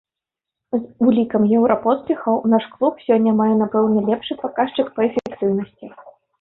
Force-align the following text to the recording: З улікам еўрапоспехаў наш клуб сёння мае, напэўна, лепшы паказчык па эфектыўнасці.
З 0.77 0.79
улікам 1.11 1.45
еўрапоспехаў 1.57 2.41
наш 2.55 2.65
клуб 2.73 3.05
сёння 3.11 3.35
мае, 3.43 3.49
напэўна, 3.63 3.99
лепшы 4.11 4.41
паказчык 4.43 4.93
па 4.99 5.11
эфектыўнасці. 5.11 5.95